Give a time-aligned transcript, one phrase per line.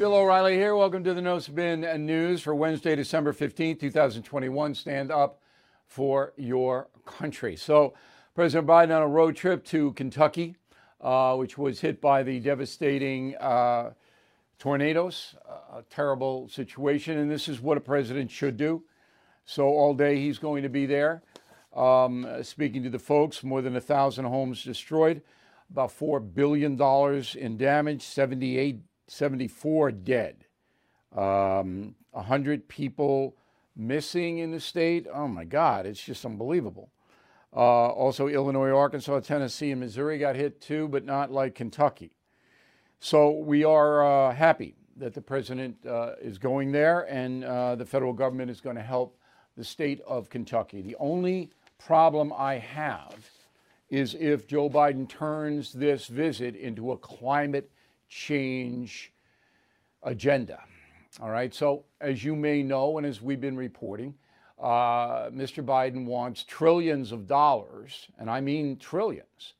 [0.00, 0.74] Bill O'Reilly here.
[0.74, 4.74] Welcome to the No Spin News for Wednesday, December 15, 2021.
[4.74, 5.42] Stand up
[5.88, 7.54] for your country.
[7.54, 7.92] So,
[8.34, 10.56] President Biden on a road trip to Kentucky,
[11.02, 13.90] uh, which was hit by the devastating uh,
[14.58, 15.34] tornadoes,
[15.70, 17.18] a terrible situation.
[17.18, 18.84] And this is what a president should do.
[19.44, 21.22] So, all day he's going to be there
[21.76, 23.44] um, speaking to the folks.
[23.44, 25.20] More than a thousand homes destroyed,
[25.70, 26.80] about $4 billion
[27.36, 30.44] in damage, 78 74 dead,
[31.16, 33.36] um, 100 people
[33.74, 35.08] missing in the state.
[35.12, 36.90] Oh my God, it's just unbelievable.
[37.52, 42.12] Uh, also, Illinois, Arkansas, Tennessee, and Missouri got hit too, but not like Kentucky.
[43.00, 47.86] So we are uh, happy that the president uh, is going there and uh, the
[47.86, 49.18] federal government is going to help
[49.56, 50.82] the state of Kentucky.
[50.82, 53.28] The only problem I have
[53.88, 57.72] is if Joe Biden turns this visit into a climate
[58.10, 59.12] change
[60.02, 60.62] agenda.
[61.22, 61.54] All right.
[61.54, 64.14] So, as you may know, and as we've been reporting,
[64.60, 65.64] uh, Mr.
[65.64, 69.54] Biden wants trillions of dollars, and I mean trillions,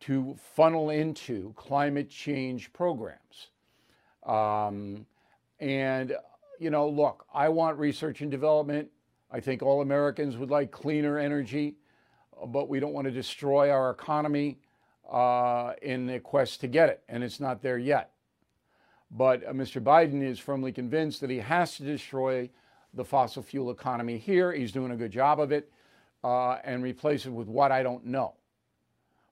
[0.00, 3.48] to funnel into climate change programs.
[4.24, 5.04] Um,
[5.60, 6.14] and,
[6.58, 8.88] you know, look, I want research and development.
[9.30, 11.76] I think all Americans would like cleaner energy,
[12.46, 14.58] but we don't want to destroy our economy
[15.08, 18.10] uh, in the quest to get it, and it's not there yet.
[19.10, 19.82] But uh, Mr.
[19.82, 22.50] Biden is firmly convinced that he has to destroy
[22.94, 24.52] the fossil fuel economy here.
[24.52, 25.70] He's doing a good job of it,
[26.22, 28.34] uh, and replace it with what I don't know.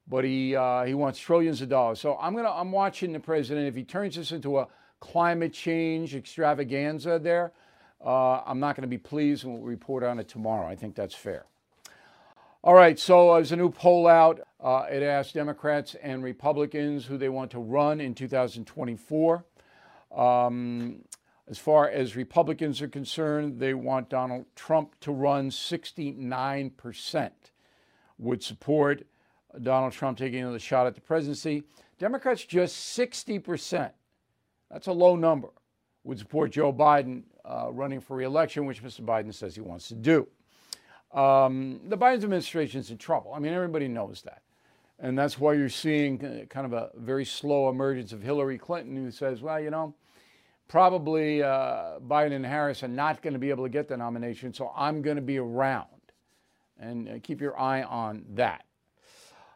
[0.08, 2.00] But he uh, he wants trillions of dollars.
[2.00, 3.66] So I'm gonna I'm watching the president.
[3.66, 4.68] If he turns this into a
[5.00, 7.52] climate change extravaganza, there,
[8.04, 10.66] uh, I'm not going to be pleased, and we'll report on it tomorrow.
[10.66, 11.46] I think that's fair.
[12.62, 14.40] All right, so there's a new poll out.
[14.60, 19.44] Uh, it asked Democrats and Republicans who they want to run in 2024.
[20.14, 21.04] Um,
[21.48, 27.30] as far as Republicans are concerned, they want Donald Trump to run 69%,
[28.18, 29.06] would support
[29.62, 31.62] Donald Trump taking another shot at the presidency.
[31.98, 33.90] Democrats just 60%.
[34.70, 35.48] That's a low number.
[36.04, 39.02] Would support Joe Biden uh, running for reelection, which Mr.
[39.02, 40.26] Biden says he wants to do.
[41.12, 43.32] Um, the Biden administration is in trouble.
[43.32, 44.42] I mean, everybody knows that.
[44.98, 48.96] And that's why you're seeing uh, kind of a very slow emergence of Hillary Clinton,
[48.96, 49.94] who says, well, you know,
[50.68, 54.54] probably uh, Biden and Harris are not going to be able to get the nomination,
[54.54, 55.86] so I'm going to be around.
[56.78, 58.64] And uh, keep your eye on that.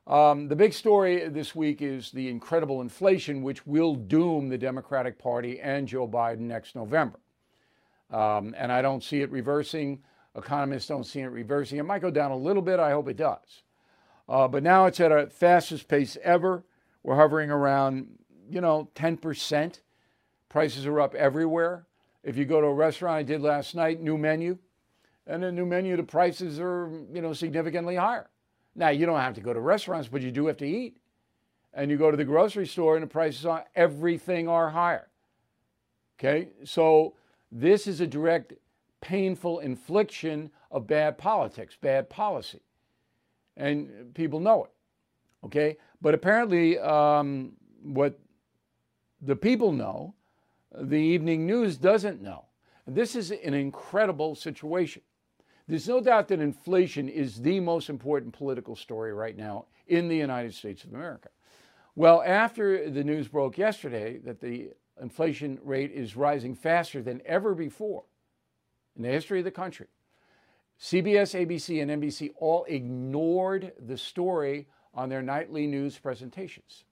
[0.07, 5.19] Um, the big story this week is the incredible inflation, which will doom the Democratic
[5.19, 7.21] Party and Joe Biden next November.
[8.11, 10.03] Um, and I don't see it reversing.
[10.35, 11.79] Economists don't see it reversing.
[11.79, 12.81] It might go down a little bit.
[12.81, 13.63] I hope it does.
[14.31, 16.63] Uh, but now it's at a fastest pace ever.
[17.03, 18.07] We're hovering around,
[18.49, 19.81] you know, 10%.
[20.49, 21.87] Prices are up everywhere.
[22.23, 24.59] If you go to a restaurant, I did last night, new menu,
[25.27, 28.31] and a new menu, the prices are, you know, significantly higher.
[28.77, 30.99] Now, you don't have to go to restaurants, but you do have to eat.
[31.75, 35.09] And you go to the grocery store and the prices on everything are higher.
[36.19, 36.51] Okay?
[36.65, 37.15] So
[37.51, 38.53] this is a direct
[39.01, 42.61] painful infliction of bad politics, bad policy.
[43.61, 44.71] And people know it.
[45.45, 45.77] Okay?
[46.01, 48.19] But apparently, um, what
[49.21, 50.15] the people know,
[50.75, 52.47] the evening news doesn't know.
[52.87, 55.03] This is an incredible situation.
[55.69, 60.17] There's no doubt that inflation is the most important political story right now in the
[60.17, 61.29] United States of America.
[61.95, 64.71] Well, after the news broke yesterday that the
[65.01, 68.05] inflation rate is rising faster than ever before,
[68.97, 69.87] in the history of the country.
[70.81, 76.85] CBS, ABC, and NBC all ignored the story on their nightly news presentations.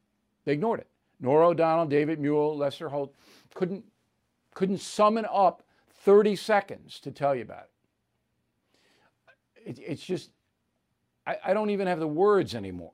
[0.45, 0.89] They ignored it.
[1.21, 3.15] Norah O'Donnell, David Muir, Lester Holt
[3.55, 3.85] couldn't,
[4.55, 5.63] couldn't summon up
[6.05, 7.69] 30 seconds to tell you about
[9.65, 9.79] it.
[9.79, 10.31] it it's just,
[11.27, 12.93] I, I don't even have the words anymore.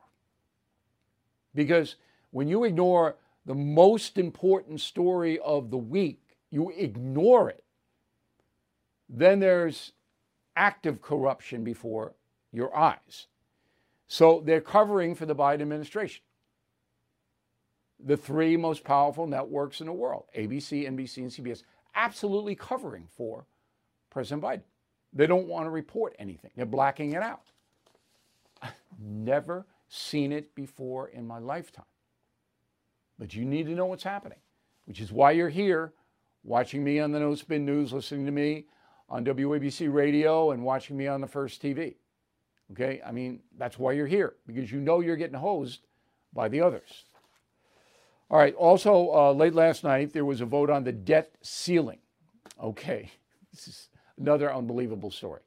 [1.54, 1.96] Because
[2.30, 3.16] when you ignore
[3.46, 7.64] the most important story of the week, you ignore it
[9.08, 9.92] then there's
[10.56, 12.14] active corruption before
[12.52, 13.26] your eyes.
[14.06, 16.22] So they're covering for the Biden administration.
[18.04, 21.62] The three most powerful networks in the world ABC, NBC, and CBS
[21.94, 23.46] absolutely covering for
[24.10, 24.62] President Biden.
[25.12, 27.50] They don't want to report anything, they're blacking it out.
[28.62, 31.84] I've never seen it before in my lifetime.
[33.18, 34.38] But you need to know what's happening,
[34.86, 35.92] which is why you're here
[36.42, 38.66] watching me on the No Spin News, listening to me
[39.08, 41.94] on WABC radio and watching me on the first TV.
[42.72, 43.00] Okay?
[43.06, 45.86] I mean, that's why you're here, because you know you're getting hosed
[46.32, 47.04] by the others.
[48.30, 48.54] All right.
[48.54, 51.98] Also, uh, late last night, there was a vote on the debt ceiling.
[52.62, 53.10] Okay.
[53.52, 55.42] This is another unbelievable story.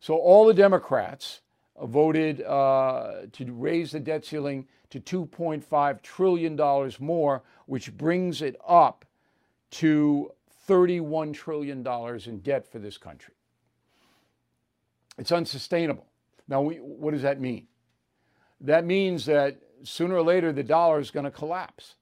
[0.00, 1.40] So, all the Democrats
[1.82, 9.06] voted uh, to raise the debt ceiling to $2.5 trillion more, which brings it up
[9.70, 10.30] to
[10.68, 11.86] $31 trillion
[12.26, 13.34] in debt for this country.
[15.16, 16.06] It's unsustainable.
[16.46, 17.66] Now, we, what does that mean?
[18.60, 21.94] That means that sooner or later the dollar is going to collapse.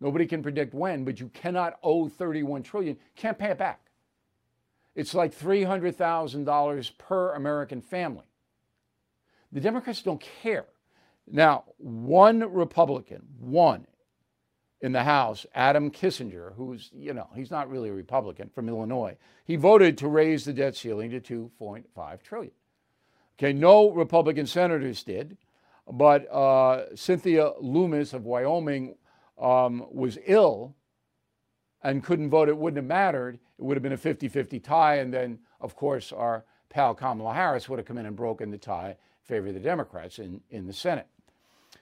[0.00, 3.80] Nobody can predict when, but you cannot owe 31 trillion, can't pay it back.
[4.94, 8.26] It's like $300,000 per American family.
[9.52, 10.66] The Democrats don't care.
[11.30, 13.86] Now, one Republican, one
[14.82, 19.16] in the House, Adam Kinzinger, who's, you know, he's not really a Republican from Illinois,
[19.44, 22.52] he voted to raise the debt ceiling to 2.5 trillion.
[23.38, 25.38] Okay, no Republican senators did,
[25.90, 28.96] but uh, Cynthia Lummis of Wyoming
[29.40, 30.74] um, was ill
[31.82, 32.48] and couldn't vote.
[32.48, 33.38] It wouldn't have mattered.
[33.58, 34.96] It would have been a 50 50 tie.
[34.96, 38.58] And then, of course, our pal Kamala Harris would have come in and broken the
[38.58, 41.06] tie in favor of the Democrats in, in the Senate.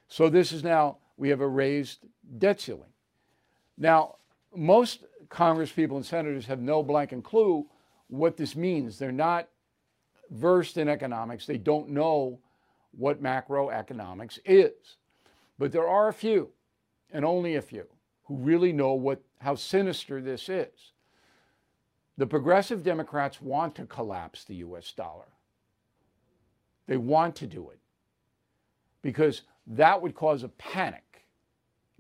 [0.09, 2.07] So this is now, we have a raised
[2.39, 2.90] debt ceiling.
[3.81, 4.17] Now,
[4.55, 7.67] most Congress people and senators have no blanket clue
[8.09, 8.99] what this means.
[8.99, 9.49] They're not
[10.31, 11.47] versed in economics.
[11.47, 12.39] They don't know
[12.93, 14.97] what macroeconomics is.
[15.59, 16.51] But there are a few,
[17.13, 17.87] and only a few,
[18.25, 20.93] who really know what, how sinister this is.
[22.19, 25.29] The progressive Democrats want to collapse the US dollar.
[26.87, 27.79] They want to do it
[29.03, 31.10] because that would cause a panic,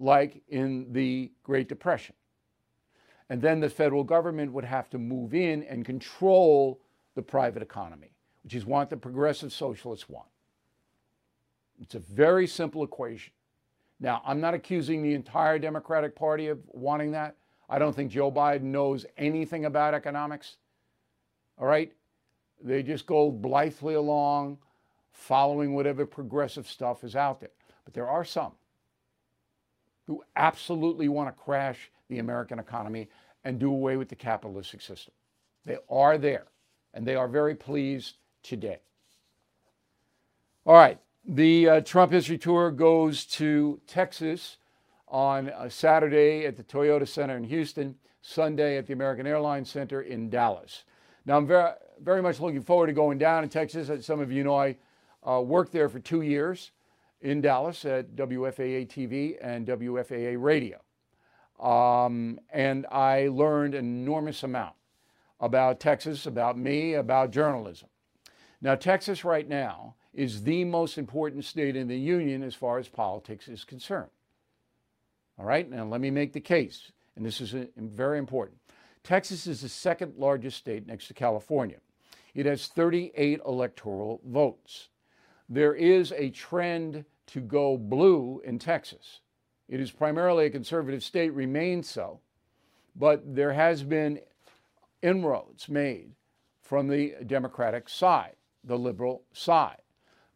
[0.00, 2.16] like in the Great Depression.
[3.28, 6.80] And then the federal government would have to move in and control
[7.14, 8.10] the private economy,
[8.42, 10.26] which is what the progressive socialists want.
[11.80, 13.32] It's a very simple equation.
[14.00, 17.36] Now, I'm not accusing the entire Democratic Party of wanting that.
[17.68, 20.56] I don't think Joe Biden knows anything about economics.
[21.58, 21.92] All right?
[22.62, 24.58] They just go blithely along,
[25.12, 27.50] following whatever progressive stuff is out there.
[27.84, 28.52] But there are some
[30.10, 33.08] who absolutely want to crash the American economy
[33.44, 35.14] and do away with the capitalistic system.
[35.64, 36.46] They are there,
[36.92, 38.80] and they are very pleased today.
[40.66, 44.56] All right, the uh, Trump History Tour goes to Texas
[45.06, 50.28] on Saturday at the Toyota Center in Houston, Sunday at the American Airlines Center in
[50.28, 50.82] Dallas.
[51.24, 51.70] Now, I'm very,
[52.02, 53.88] very much looking forward to going down in Texas.
[53.88, 54.76] As some of you know, I
[55.24, 56.72] uh, worked there for two years
[57.20, 60.80] in Dallas at WFAA TV and WFAA Radio.
[61.60, 64.74] Um, and I learned an enormous amount
[65.40, 67.88] about Texas, about me, about journalism.
[68.62, 72.88] Now, Texas right now is the most important state in the union as far as
[72.88, 74.10] politics is concerned.
[75.38, 78.58] All right, now let me make the case, and this is a, very important.
[79.02, 81.78] Texas is the second largest state next to California.
[82.34, 84.88] It has 38 electoral votes.
[85.50, 89.20] There is a trend to go blue in Texas.
[89.68, 92.20] It is primarily a conservative state, remains so,
[92.94, 94.20] but there has been
[95.02, 96.12] inroads made
[96.62, 99.82] from the Democratic side, the liberal side.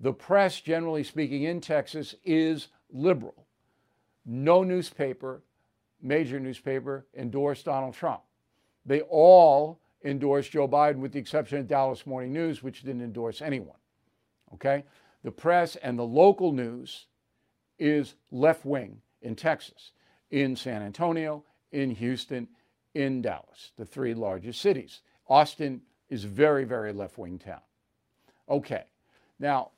[0.01, 3.47] The press, generally speaking, in Texas is liberal.
[4.27, 5.43] No newspaper,
[6.03, 8.23] major newspaper, endorsed Donald Trump.
[8.85, 13.41] They all endorsed Joe Biden, with the exception of Dallas Morning News, which didn't endorse
[13.41, 13.77] anyone.
[14.55, 14.85] Okay?
[15.25, 17.07] The press and the local news
[17.79, 19.93] is left wing in Texas,
[20.31, 22.47] in San Antonio, in Houston,
[22.95, 25.01] in Dallas, the three largest cities.
[25.27, 27.63] Austin is very, very left wing town.
[28.49, 28.85] Okay.
[29.39, 29.71] Now,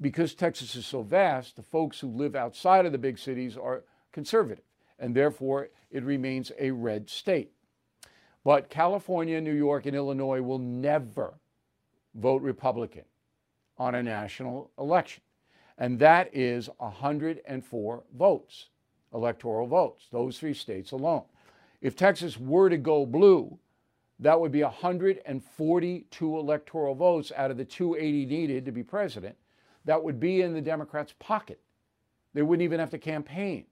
[0.00, 3.84] because Texas is so vast, the folks who live outside of the big cities are
[4.12, 4.64] conservative,
[4.98, 7.52] and therefore it remains a red state.
[8.44, 11.40] But California, New York, and Illinois will never
[12.14, 13.04] vote Republican
[13.78, 15.22] on a national election.
[15.78, 18.68] And that is 104 votes,
[19.12, 21.24] electoral votes, those three states alone.
[21.80, 23.58] If Texas were to go blue,
[24.20, 29.36] that would be 142 electoral votes out of the 280 needed to be president
[29.84, 31.60] that would be in the Democrats' pocket.
[32.32, 33.66] They wouldn't even have to campaign.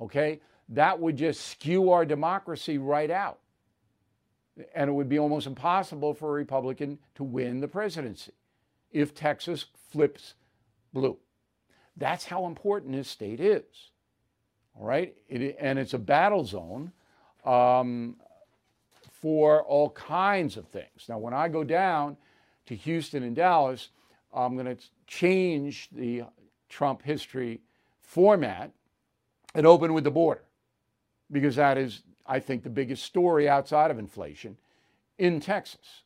[0.00, 0.40] Okay?
[0.68, 3.40] That would just skew our democracy right out.
[4.74, 8.32] And it would be almost impossible for a Republican to win the presidency
[8.92, 10.34] if Texas flips
[10.92, 11.16] blue.
[11.96, 13.90] That's how important this state is.
[14.78, 15.14] All right?
[15.28, 16.92] It, and it's a battle zone
[17.44, 18.16] um,
[19.20, 21.06] for all kinds of things.
[21.08, 22.16] Now, when I go down
[22.66, 23.90] to Houston and Dallas,
[24.32, 26.24] I'm going to change the
[26.68, 27.60] Trump history
[28.00, 28.70] format
[29.54, 30.44] and open with the border,
[31.30, 34.56] because that is, I think, the biggest story outside of inflation
[35.16, 36.02] in Texas.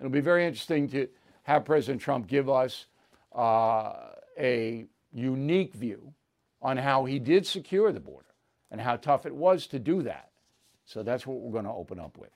[0.00, 1.06] It'll be very interesting to
[1.46, 2.86] have President Trump give us
[3.32, 3.92] uh,
[4.36, 6.12] a unique view
[6.60, 8.34] on how he did secure the border
[8.72, 10.30] and how tough it was to do that.
[10.86, 12.30] So that's what we're going to open up with.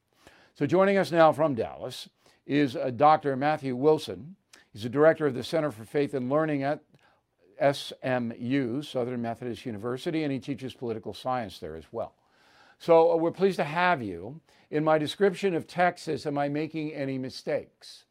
[0.54, 2.08] So joining us now from Dallas
[2.46, 3.34] is uh, Dr.
[3.34, 4.36] Matthew Wilson.
[4.72, 6.80] He's the director of the Center for Faith and Learning at
[7.60, 12.14] SMU, Southern Methodist University, and he teaches political science there as well.
[12.78, 14.40] So uh, we're pleased to have you.
[14.70, 18.04] In my description of Texas, am I making any mistakes?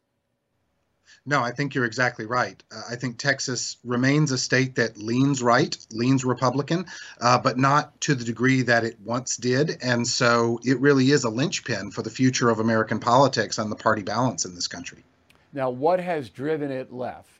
[1.26, 2.62] No, I think you're exactly right.
[2.74, 6.86] Uh, I think Texas remains a state that leans right, leans Republican,
[7.20, 9.78] uh, but not to the degree that it once did.
[9.82, 13.76] And so it really is a linchpin for the future of American politics and the
[13.76, 15.04] party balance in this country.
[15.52, 17.39] Now, what has driven it left?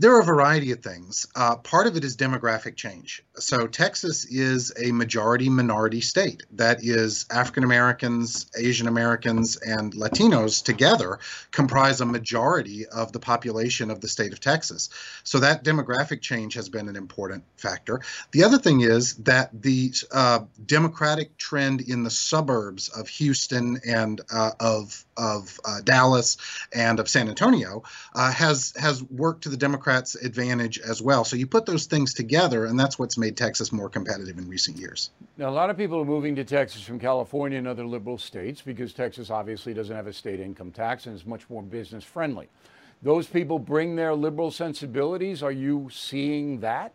[0.00, 1.26] There are a variety of things.
[1.34, 3.24] Uh, part of it is demographic change.
[3.34, 10.62] So, Texas is a majority minority state that is African Americans, Asian Americans, and Latinos
[10.62, 11.18] together
[11.50, 14.88] comprise a majority of the population of the state of Texas.
[15.24, 18.00] So, that demographic change has been an important factor.
[18.30, 24.20] The other thing is that the uh, democratic trend in the suburbs of Houston and
[24.32, 26.36] uh, of of uh, Dallas
[26.72, 27.82] and of San Antonio
[28.14, 29.56] uh, has has worked to the
[29.88, 31.24] Democrats' advantage as well.
[31.24, 34.76] So you put those things together, and that's what's made Texas more competitive in recent
[34.76, 35.10] years.
[35.38, 38.60] Now, a lot of people are moving to Texas from California and other liberal states
[38.60, 42.50] because Texas obviously doesn't have a state income tax and is much more business friendly.
[43.00, 45.42] Those people bring their liberal sensibilities.
[45.42, 46.92] Are you seeing that?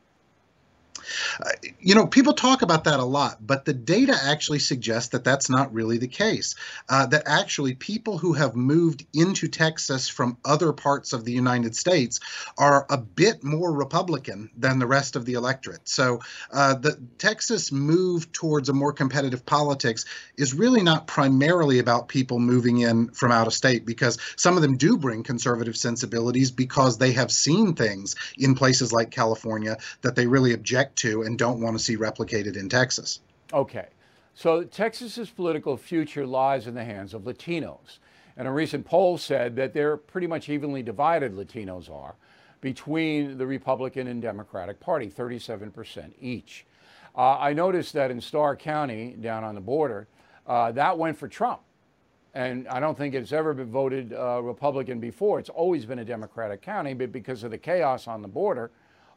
[1.79, 5.49] You know, people talk about that a lot, but the data actually suggests that that's
[5.49, 6.55] not really the case.
[6.89, 11.75] Uh, that actually people who have moved into Texas from other parts of the United
[11.75, 12.19] States
[12.57, 15.87] are a bit more Republican than the rest of the electorate.
[15.87, 16.19] So
[16.51, 20.05] uh, the Texas move towards a more competitive politics
[20.37, 24.61] is really not primarily about people moving in from out of state because some of
[24.61, 30.15] them do bring conservative sensibilities because they have seen things in places like California that
[30.15, 33.19] they really object to and don't want to see replicated in Texas.
[33.51, 33.87] Okay.
[34.35, 37.99] So Texas's political future lies in the hands of Latinos.
[38.35, 42.15] And a recent poll said that they're pretty much evenly divided, Latinos are,
[42.61, 46.65] between the Republican and Democratic Party, 37% each.
[47.15, 50.07] Uh, I noticed that in Starr County, down on the border,
[50.47, 51.61] uh, that went for Trump.
[52.33, 55.39] And I don't think it's ever been voted uh, Republican before.
[55.39, 58.71] It's always been a Democratic county, but because of the chaos on the border,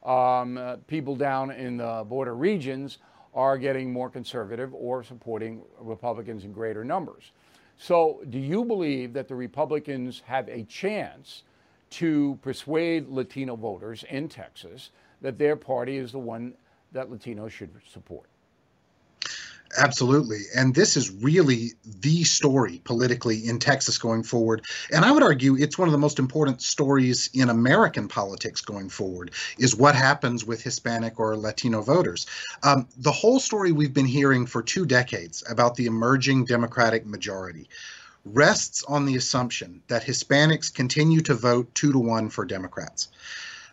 [0.06, 2.98] um, uh, people down in the border regions
[3.34, 7.32] are getting more conservative or supporting Republicans in greater numbers.
[7.76, 11.42] So, do you believe that the Republicans have a chance
[11.90, 16.54] to persuade Latino voters in Texas that their party is the one
[16.92, 18.28] that Latinos should support?
[19.78, 20.42] Absolutely.
[20.54, 24.64] And this is really the story politically in Texas going forward.
[24.92, 28.88] And I would argue it's one of the most important stories in American politics going
[28.88, 32.26] forward is what happens with Hispanic or Latino voters.
[32.62, 37.68] Um, the whole story we've been hearing for two decades about the emerging Democratic majority
[38.24, 43.08] rests on the assumption that Hispanics continue to vote two to one for Democrats.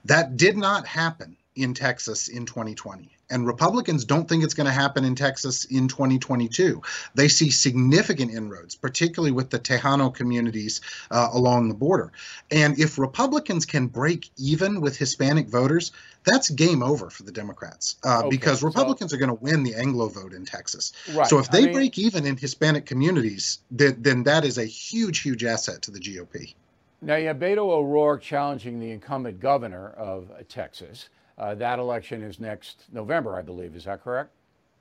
[0.06, 3.10] That did not happen in Texas in 2020.
[3.34, 6.84] And Republicans don't think it's going to happen in Texas in 2022.
[7.16, 12.12] They see significant inroads, particularly with the Tejano communities uh, along the border.
[12.52, 15.92] And if Republicans can break even with Hispanic voters,
[16.24, 19.64] that's game over for the Democrats uh, okay, because Republicans so, are going to win
[19.64, 20.94] the Anglo vote in Texas.
[21.12, 24.60] Right, so if they I mean, break even in Hispanic communities, then, then that is
[24.60, 26.54] a huge, huge asset to the GOP.
[27.02, 31.10] Now you have Beto O'Rourke challenging the incumbent governor of Texas.
[31.38, 33.76] Uh, that election is next November, I believe.
[33.76, 34.32] Is that correct?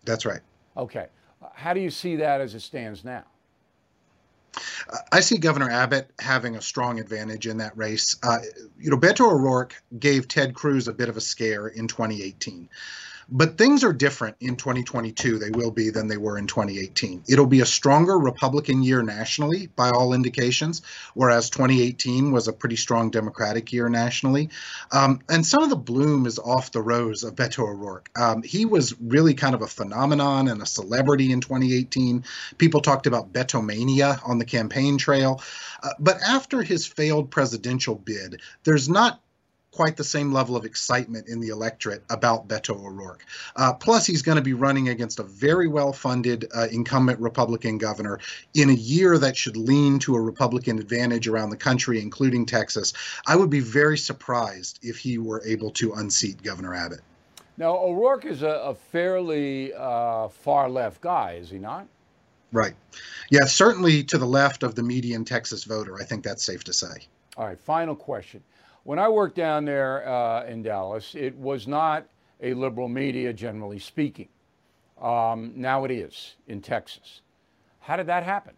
[0.04, 0.40] That's right.
[0.76, 1.06] Okay.
[1.54, 3.25] How do you see that as it stands now?
[5.11, 8.18] I see Governor Abbott having a strong advantage in that race.
[8.23, 8.38] Uh,
[8.78, 12.68] you know, Beto O'Rourke gave Ted Cruz a bit of a scare in 2018.
[13.35, 15.39] But things are different in 2022.
[15.39, 17.25] They will be than they were in 2018.
[17.27, 20.83] It'll be a stronger Republican year nationally, by all indications,
[21.15, 24.51] whereas 2018 was a pretty strong Democratic year nationally.
[24.91, 28.11] Um, and some of the bloom is off the rose of Beto O'Rourke.
[28.21, 32.25] Um, he was really kind of a phenomenon and a celebrity in 2018.
[32.59, 35.41] People talked about Beto mania on the campaign trail.
[35.83, 39.23] Uh, but after his failed presidential bid, there's not
[39.73, 43.25] quite the same level of excitement in the electorate about Beto O'Rourke.
[43.57, 47.79] Uh, plus, he's going to be running against a very well funded uh, incumbent Republican
[47.79, 48.21] governor
[48.55, 52.93] in a year that should lean to a Republican advantage around the country, including Texas.
[53.26, 57.00] I would be very surprised if he were able to unseat Governor Abbott.
[57.57, 61.87] Now, O'Rourke is a, a fairly uh, far left guy, is he not?
[62.50, 62.75] Right.
[63.31, 65.99] Yeah, certainly to the left of the median Texas voter.
[65.99, 67.07] I think that's safe to say.
[67.37, 68.43] All right, final question.
[68.85, 72.07] When I worked down there uh, in Dallas, it was not
[72.41, 74.29] a liberal media, generally speaking.
[75.01, 77.23] Um, now it is in Texas.
[77.81, 78.55] How did that happen?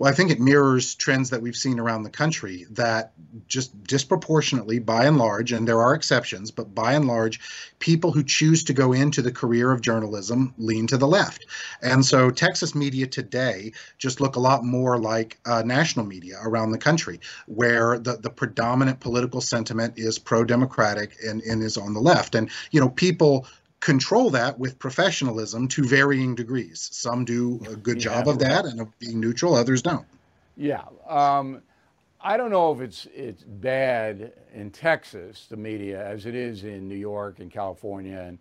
[0.00, 3.12] Well, I think it mirrors trends that we've seen around the country that
[3.48, 7.38] just disproportionately, by and large, and there are exceptions, but by and large,
[7.80, 11.44] people who choose to go into the career of journalism lean to the left.
[11.82, 16.70] And so Texas media today just look a lot more like uh, national media around
[16.70, 21.92] the country, where the, the predominant political sentiment is pro democratic and, and is on
[21.92, 22.34] the left.
[22.34, 23.46] And, you know, people
[23.80, 26.88] control that with professionalism to varying degrees.
[26.92, 30.06] Some do a good yeah, job of that and of being neutral, others don't.
[30.56, 30.84] Yeah.
[31.08, 31.62] Um,
[32.20, 36.86] I don't know if it's it's bad in Texas, the media, as it is in
[36.86, 38.38] New York and California, and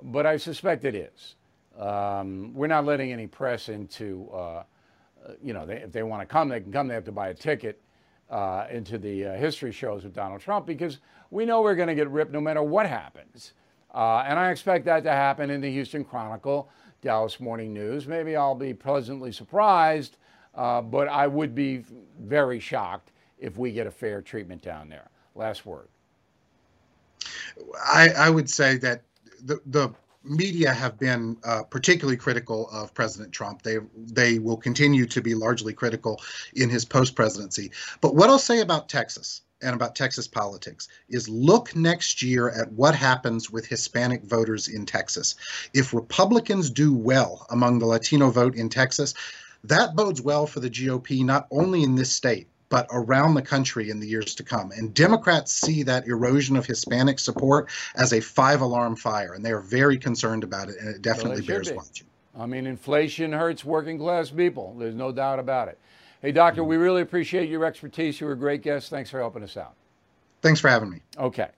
[0.00, 1.34] but I suspect it is.
[1.76, 4.62] Um, we're not letting any press into, uh,
[5.42, 6.88] you know, they, if they want to come, they can come.
[6.88, 7.80] They have to buy a ticket
[8.30, 10.98] uh, into the uh, history shows with Donald Trump because
[11.30, 13.52] we know we're going to get ripped no matter what happens.
[13.96, 16.68] Uh, and I expect that to happen in the Houston Chronicle,
[17.00, 18.06] Dallas Morning News.
[18.06, 20.18] Maybe I'll be pleasantly surprised,
[20.54, 21.82] uh, but I would be
[22.20, 25.08] very shocked if we get a fair treatment down there.
[25.34, 25.88] Last word.
[27.90, 29.00] I, I would say that
[29.42, 33.62] the, the media have been uh, particularly critical of President Trump.
[33.62, 36.20] They they will continue to be largely critical
[36.54, 37.70] in his post presidency.
[38.02, 42.72] But what I'll say about Texas and about Texas politics is look next year at
[42.72, 45.34] what happens with Hispanic voters in Texas.
[45.72, 49.14] If Republicans do well among the Latino vote in Texas,
[49.64, 53.90] that bodes well for the GOP, not only in this state, but around the country
[53.90, 54.72] in the years to come.
[54.72, 59.52] And Democrats see that erosion of Hispanic support as a five alarm fire, and they
[59.52, 62.06] are very concerned about it, and it definitely well, bears watching.
[62.38, 64.74] I mean, inflation hurts working class people.
[64.78, 65.78] There's no doubt about it.
[66.22, 68.20] Hey, Doctor, we really appreciate your expertise.
[68.20, 68.88] You were a great guest.
[68.88, 69.74] Thanks for helping us out.
[70.40, 71.02] Thanks for having me.
[71.18, 71.48] Okay.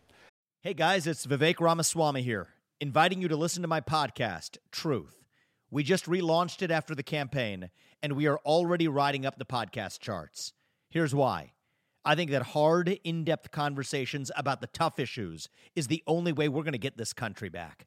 [0.63, 2.49] Hey, guys, it's Vivek Ramaswamy here,
[2.81, 5.23] inviting you to listen to my podcast, Truth.
[5.71, 7.71] We just relaunched it after the campaign,
[8.03, 10.53] and we are already riding up the podcast charts.
[10.91, 11.53] Here's why.
[12.05, 16.49] I think that hard, in depth conversations about the tough issues is the only way
[16.49, 17.87] we're going to get this country back.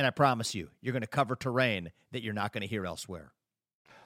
[0.00, 2.86] And I promise you, you're going to cover terrain that you're not going to hear
[2.86, 3.34] elsewhere.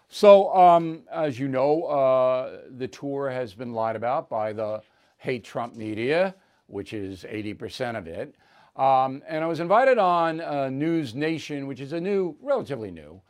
[0.09, 4.83] So, um, as you know, uh, the tour has been lied about by the
[5.19, 6.35] hate Trump media,
[6.67, 8.35] which is 80% of it.
[8.75, 13.23] Um, and I was invited on uh, News Nation, which is a new, relatively new,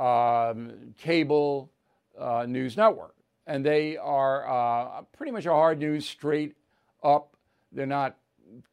[0.00, 1.72] um, cable
[2.16, 3.16] uh, news network.
[3.48, 6.54] And they are uh, pretty much a hard news, straight
[7.02, 7.36] up.
[7.72, 8.16] They're not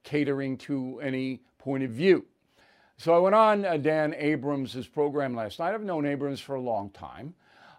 [0.03, 2.27] catering to any point of view.
[2.99, 5.73] So I went on uh, Dan Abrams' program last night.
[5.73, 7.33] I've known Abrams for a long time.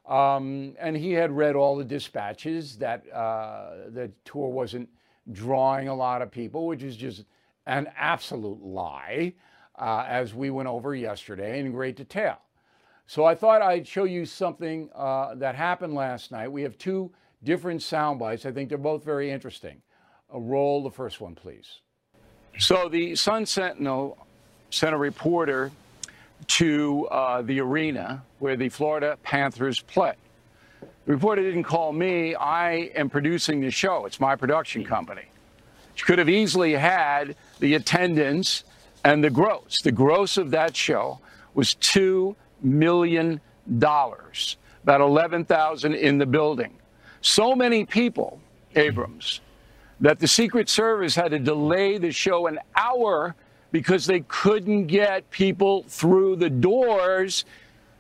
[0.07, 4.89] Um, and he had read all the dispatches that uh, the tour wasn't
[5.31, 7.25] drawing a lot of people, which is just
[7.67, 9.35] an absolute lie,
[9.79, 12.39] uh, as we went over yesterday in great detail.
[13.07, 16.51] So I thought I'd show you something uh, that happened last night.
[16.51, 17.13] We have two
[17.45, 18.47] different sound bites.
[18.47, 19.83] I think they're both very interesting.
[20.35, 21.81] Uh, roll the first one, please.
[22.59, 24.17] So the Sun Sentinel
[24.71, 25.71] sent a reporter
[26.47, 30.15] to uh, the arena where the Florida Panthers play.
[30.81, 32.35] The reporter didn't call me.
[32.35, 34.07] I am producing the show.
[34.07, 35.25] It's my production company.
[35.95, 38.65] She could have easily had the attendance
[39.05, 39.83] and the gross.
[39.83, 41.19] The gross of that show
[41.55, 44.21] was $2 million, about
[44.87, 46.77] 11,000 in the building.
[47.21, 48.41] So many people,
[48.77, 49.41] Abrams,
[50.01, 53.35] that the Secret Service had to delay the show an hour
[53.73, 57.45] because they couldn't get people through the doors.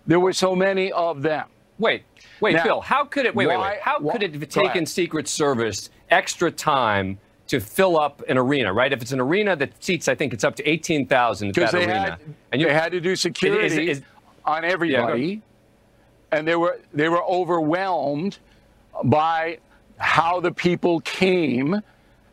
[0.07, 1.47] There were so many of them.
[1.79, 2.03] Wait,
[2.41, 3.81] wait, now, Phil, how could it wait, why, wait, wait.
[3.81, 8.73] How why, could it have taken Secret Service extra time to fill up an arena,
[8.73, 8.93] right?
[8.93, 11.93] If it's an arena that seats, I think it's up to 18,000 that they arena.
[11.93, 12.21] Had,
[12.53, 14.05] and you they had to do security is, is,
[14.45, 15.43] on everybody.
[16.33, 18.39] Yeah, and they were they were overwhelmed
[19.05, 19.59] by
[19.97, 21.81] how the people came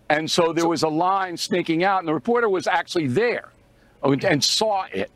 [0.09, 3.49] and so there was a line sneaking out, and the reporter was actually there
[4.03, 5.11] oh, and saw it.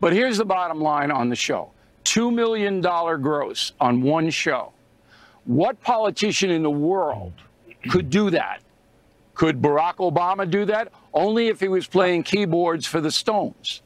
[0.00, 1.70] But here's the bottom line on the show
[2.04, 4.72] $2 million gross on one show.
[5.44, 7.32] What politician in the world
[7.90, 8.60] could do that?
[9.34, 10.92] Could Barack Obama do that?
[11.14, 13.82] Only if he was playing keyboards for the Stones.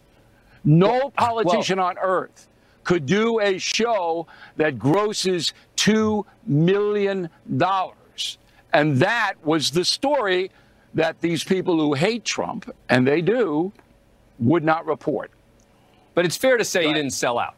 [0.65, 2.49] No politician well, on earth
[2.85, 7.29] could do a show that grosses $2 million.
[8.73, 10.51] And that was the story
[10.95, 13.73] that these people who hate Trump, and they do,
[14.39, 15.31] would not report.
[16.15, 17.55] But it's fair to say he didn't sell out.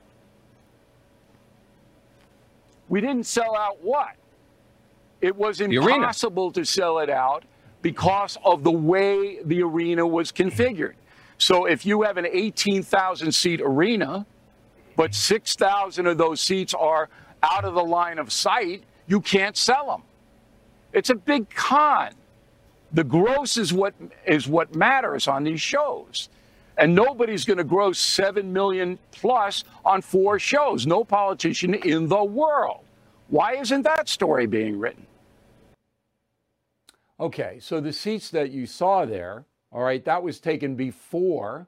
[2.88, 4.14] We didn't sell out what?
[5.20, 7.44] It was impossible to sell it out
[7.82, 10.94] because of the way the arena was configured.
[11.38, 14.26] So if you have an 18,000 seat arena,
[14.96, 17.08] but 6,000 of those seats are
[17.42, 20.02] out of the line of sight, you can't sell them.
[20.94, 22.12] It's a big con.
[22.92, 26.28] The gross is what is what matters on these shows.
[26.78, 30.86] And nobody's going to gross 7 million plus on four shows.
[30.86, 32.84] No politician in the world.
[33.28, 35.06] Why isn't that story being written?
[37.18, 41.66] Okay, so the seats that you saw there, all right, that was taken before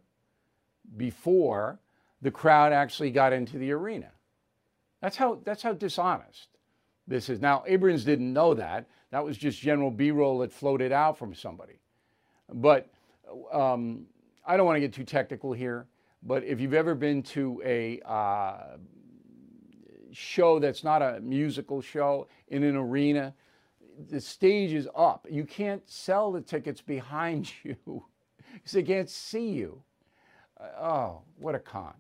[0.96, 1.78] before
[2.22, 4.10] the crowd actually got into the arena.
[5.00, 6.48] That's how that's how dishonest
[7.06, 7.40] this is.
[7.40, 8.86] Now, Abrams didn't know that.
[9.11, 11.79] That was just general B-roll that floated out from somebody.
[12.53, 12.88] But
[13.53, 14.07] um,
[14.45, 15.87] I don't want to get too technical here.
[16.23, 18.79] But if you've ever been to a uh,
[20.12, 23.35] show that's not a musical show in an arena,
[24.11, 25.27] the stage is up.
[25.31, 28.05] You can't sell the tickets behind you
[28.53, 29.83] because they can't see you.
[30.59, 31.95] Uh, oh, what a con.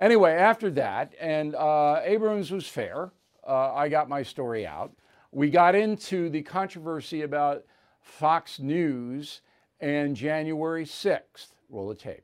[0.00, 3.12] Anyway, after that, and uh, Abrams was fair.
[3.46, 4.92] Uh, I got my story out.
[5.34, 7.64] We got into the controversy about
[8.00, 9.40] Fox News
[9.80, 11.48] and January 6th.
[11.68, 12.22] Roll the tape.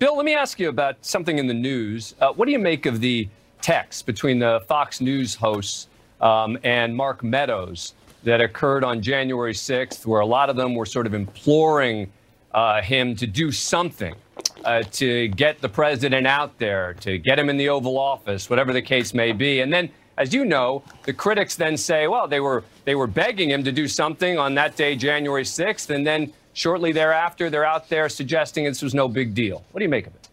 [0.00, 2.16] Bill, let me ask you about something in the news.
[2.20, 3.28] Uh, what do you make of the
[3.62, 5.86] text between the Fox News hosts
[6.20, 7.94] um, and Mark Meadows
[8.24, 12.12] that occurred on January 6th, where a lot of them were sort of imploring
[12.50, 14.14] uh, him to do something
[14.64, 18.72] uh, to get the president out there, to get him in the Oval Office, whatever
[18.72, 19.60] the case may be.
[19.60, 23.50] And then as you know, the critics then say, well, they were they were begging
[23.50, 27.88] him to do something on that day, January 6th, and then shortly thereafter, they're out
[27.88, 29.64] there suggesting this was no big deal.
[29.72, 30.28] What do you make of it?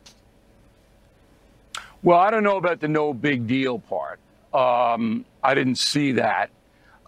[2.04, 4.20] Well, I don't know about the no big deal part.
[4.54, 6.50] Um, I didn't see that.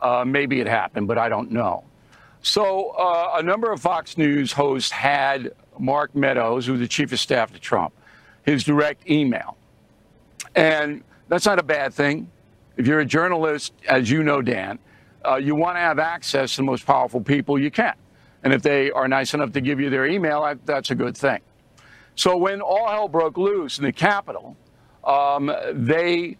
[0.01, 1.83] Uh, maybe it happened, but I don't know.
[2.41, 7.19] So, uh, a number of Fox News hosts had Mark Meadows, who's the chief of
[7.19, 7.93] staff to Trump,
[8.43, 9.57] his direct email.
[10.55, 12.29] And that's not a bad thing.
[12.77, 14.79] If you're a journalist, as you know, Dan,
[15.25, 17.93] uh, you want to have access to the most powerful people you can.
[18.43, 21.39] And if they are nice enough to give you their email, that's a good thing.
[22.15, 24.57] So when all hell broke loose in the Capitol,
[25.03, 26.38] um, they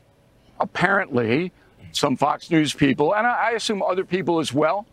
[0.60, 1.52] apparently,
[1.92, 4.86] some Fox News people, and I, I assume other people as well,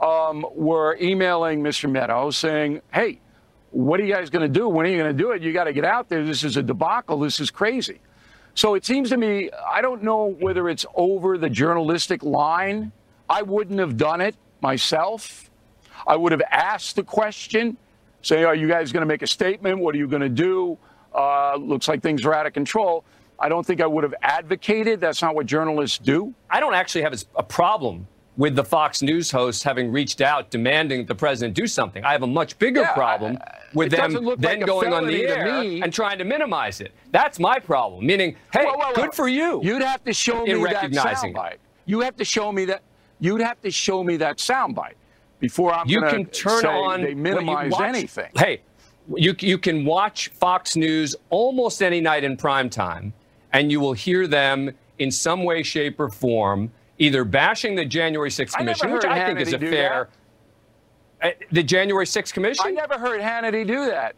[0.00, 1.90] um, were emailing Mr.
[1.90, 3.20] Meadows saying, hey,
[3.70, 4.68] what are you guys going to do?
[4.68, 5.42] When are you going to do it?
[5.42, 6.24] You got to get out there.
[6.24, 7.18] This is a debacle.
[7.18, 8.00] This is crazy.
[8.54, 12.92] So it seems to me, I don't know whether it's over the journalistic line.
[13.28, 15.50] I wouldn't have done it myself.
[16.06, 17.76] I would have asked the question,
[18.22, 19.78] say, are you guys going to make a statement?
[19.78, 20.78] What are you going to do?
[21.14, 23.04] Uh, looks like things are out of control.
[23.38, 25.00] I don't think I would have advocated.
[25.00, 26.34] That's not what journalists do.
[26.50, 28.06] I don't actually have a problem
[28.38, 32.04] with the Fox News hosts having reached out demanding the president do something.
[32.04, 33.36] I have a much bigger yeah, problem
[33.74, 36.92] with them then like going on the air and trying to minimize it.
[37.10, 38.06] That's my problem.
[38.06, 39.60] Meaning, hey, well, well, good for you.
[39.62, 41.56] You'd have to show me that soundbite.
[41.84, 42.82] You have to show me that.
[43.18, 44.94] You'd have to show me that soundbite
[45.40, 48.30] before I'm you can turn on they minimize watch, anything.
[48.36, 48.60] Hey,
[49.16, 53.12] you you can watch Fox News almost any night in prime time,
[53.52, 54.70] and you will hear them
[55.00, 59.40] in some way, shape, or form either bashing the January 6th Commission, which I think
[59.40, 60.08] is a fair.
[61.20, 62.64] Uh, the January 6th Commission?
[62.66, 64.14] I never heard Hannity do that.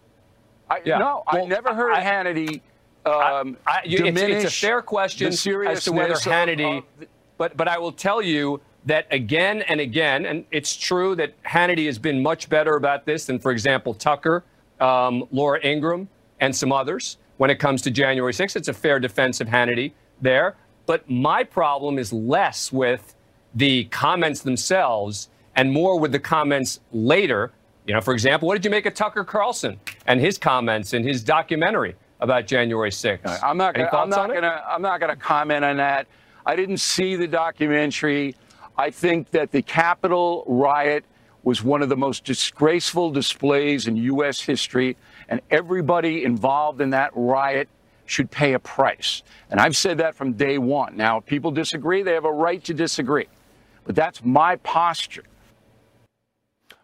[0.68, 0.98] I, yeah.
[0.98, 2.60] No, well, I never heard I, Hannity
[3.06, 6.78] um, I, it's, it's, a fair question as to whether Hannity.
[6.78, 11.14] Of, of, but but I will tell you that again and again, and it's true
[11.16, 14.44] that Hannity has been much better about this than, for example, Tucker,
[14.80, 16.08] um, Laura Ingraham,
[16.40, 18.56] and some others when it comes to January 6th.
[18.56, 20.56] It's a fair defense of Hannity there.
[20.90, 23.14] But my problem is less with
[23.54, 27.52] the comments themselves and more with the comments later.
[27.86, 31.04] You know, for example, what did you make of Tucker Carlson and his comments in
[31.04, 33.40] his documentary about January 6th?
[33.40, 36.08] I'm not gonna, I'm not gonna I'm not gonna comment on that.
[36.44, 38.34] I didn't see the documentary.
[38.76, 41.04] I think that the Capitol riot
[41.44, 44.40] was one of the most disgraceful displays in U.S.
[44.40, 44.96] history,
[45.28, 47.68] and everybody involved in that riot
[48.10, 49.22] should pay a price.
[49.50, 50.96] And I've said that from day one.
[50.96, 53.28] Now, if people disagree, they have a right to disagree.
[53.84, 55.24] But that's my posture.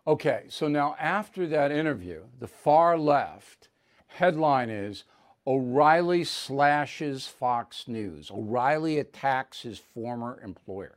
[0.07, 3.69] Okay, so now after that interview, the far left
[4.07, 5.03] headline is
[5.49, 8.31] O'Reilly slashes Fox News.
[8.31, 10.97] O'Reilly attacks his former employer.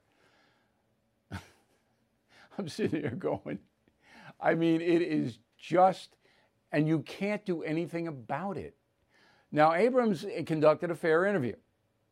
[2.57, 3.57] I'm sitting here going,
[4.39, 6.15] I mean, it is just,
[6.71, 8.75] and you can't do anything about it.
[9.51, 11.55] Now, Abrams conducted a fair interview.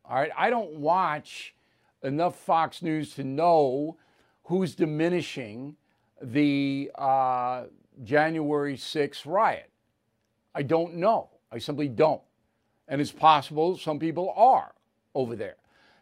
[0.04, 1.54] All right, I don't watch
[2.02, 3.96] enough Fox News to know
[4.44, 5.76] who's diminishing
[6.20, 7.64] the uh,
[8.02, 9.70] January 6th riot.
[10.54, 11.28] I don't know.
[11.52, 12.22] I simply don't.
[12.88, 14.74] And it's possible some people are
[15.14, 15.56] over there.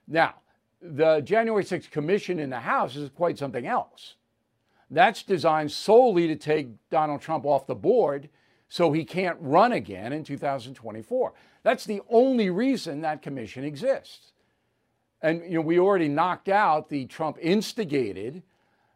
[0.07, 0.37] Now,
[0.81, 4.15] the January 6th commission in the House is quite something else.
[4.91, 8.29] That's designed solely to take Donald Trump off the board
[8.69, 11.33] so he can't run again in 2024.
[11.63, 14.33] That's the only reason that commission exists.
[15.23, 18.43] And you know, we already knocked out the Trump instigated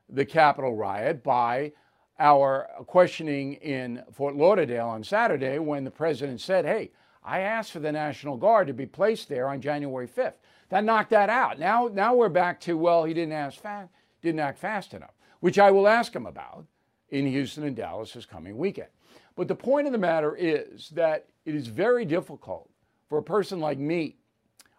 [0.09, 1.73] the Capitol riot by
[2.19, 6.91] our questioning in Fort Lauderdale on Saturday when the president said, Hey,
[7.25, 10.35] I asked for the National Guard to be placed there on January 5th.
[10.69, 11.59] That knocked that out.
[11.59, 13.89] Now, now we're back to, well, he didn't, ask fa-
[14.23, 16.67] didn't act fast enough, which I will ask him about
[17.11, 18.89] in Houston and Dallas this coming weekend.
[19.37, 22.69] But the point of the matter is that it is very difficult
[23.09, 24.17] for a person like me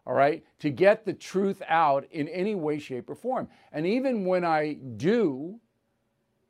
[0.06, 3.48] all right, to get the truth out in any way, shape, or form.
[3.72, 5.60] And even when I do,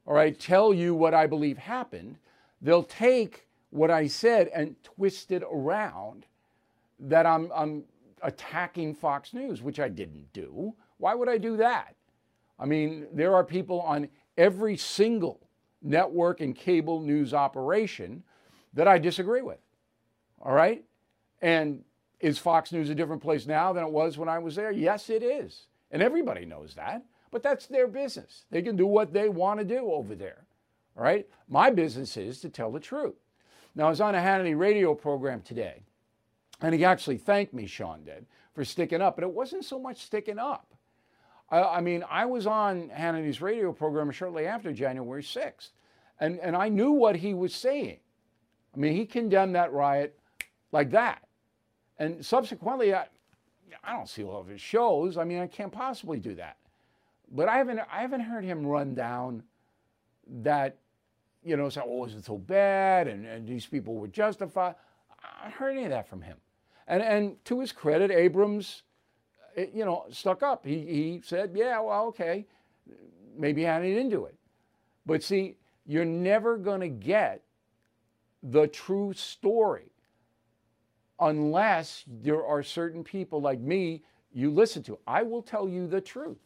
[0.05, 2.17] all right, tell you what I believe happened,
[2.61, 6.25] they'll take what I said and twist it around
[6.99, 7.83] that I'm, I'm
[8.21, 10.73] attacking Fox News, which I didn't do.
[10.97, 11.95] Why would I do that?
[12.57, 15.41] I mean, there are people on every single
[15.81, 18.23] network and cable news operation
[18.73, 19.59] that I disagree with.
[20.41, 20.83] All right?
[21.41, 21.83] And
[22.19, 24.71] is Fox News a different place now than it was when I was there?
[24.71, 25.67] Yes, it is.
[25.91, 27.03] And everybody knows that.
[27.31, 28.45] But that's their business.
[28.51, 30.45] They can do what they want to do over there.
[30.97, 31.27] All right?
[31.49, 33.15] My business is to tell the truth.
[33.73, 35.83] Now, I was on a Hannity radio program today,
[36.59, 39.15] and he actually thanked me, Sean did, for sticking up.
[39.15, 40.70] But it wasn't so much sticking up.
[41.51, 45.69] I, I mean, I was on Hannity's radio program shortly after January 6th,
[46.19, 47.99] and, and I knew what he was saying.
[48.73, 50.17] I mean, he condemned that riot
[50.71, 51.27] like that.
[51.99, 53.07] And subsequently, I,
[53.83, 55.17] I don't see all of his shows.
[55.17, 56.57] I mean, I can't possibly do that.
[57.31, 59.43] But I haven't, I haven't heard him run down
[60.43, 60.77] that,
[61.43, 63.07] you know, say, oh, is it so bad?
[63.07, 64.75] And, and these people were justified.
[65.23, 66.37] I haven't heard any of that from him.
[66.87, 68.83] And, and to his credit, Abrams,
[69.55, 70.65] you know, stuck up.
[70.65, 72.45] He, he said, yeah, well, okay,
[73.37, 74.35] maybe Hannity didn't do it.
[75.05, 77.41] But see, you're never going to get
[78.43, 79.91] the true story
[81.19, 84.97] unless there are certain people like me you listen to.
[85.05, 86.37] I will tell you the truth,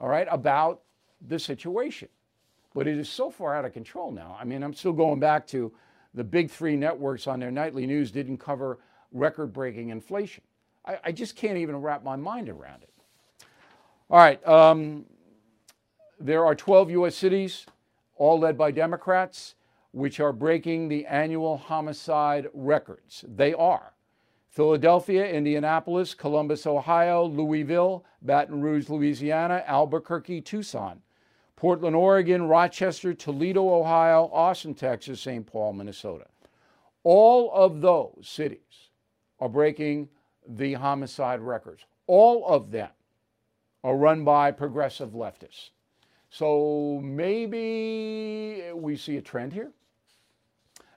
[0.00, 0.82] all right, about
[1.26, 2.08] the situation.
[2.74, 4.36] But it is so far out of control now.
[4.38, 5.72] I mean, I'm still going back to
[6.14, 8.78] the big three networks on their nightly news didn't cover
[9.12, 10.42] record breaking inflation.
[10.86, 12.90] I, I, just can't even wrap my mind around it.
[14.08, 14.46] All right.
[14.46, 15.04] Um,
[16.20, 17.16] there are 12 U.S.
[17.16, 17.66] cities,
[18.16, 19.56] all led by Democrats
[19.96, 23.24] which are breaking the annual homicide records.
[23.26, 23.94] They are
[24.50, 31.00] Philadelphia, Indianapolis, Columbus, Ohio, Louisville, Baton Rouge, Louisiana, Albuquerque, Tucson,
[31.56, 35.46] Portland, Oregon, Rochester, Toledo, Ohio, Austin, Texas, St.
[35.46, 36.26] Paul, Minnesota.
[37.02, 38.90] All of those cities
[39.40, 40.10] are breaking
[40.48, 41.84] the homicide records.
[42.06, 42.90] All of them
[43.82, 45.70] are run by progressive leftists.
[46.30, 49.72] So maybe we see a trend here.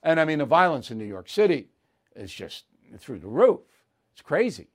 [0.04, 1.70] And I mean, the violence in New York City
[2.16, 2.66] is just
[2.98, 3.60] through the roof.
[4.14, 4.68] It's crazy.